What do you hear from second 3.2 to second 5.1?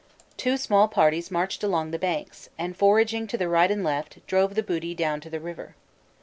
to the right and left, drove the booty